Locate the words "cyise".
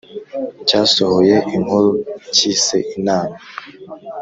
2.35-2.77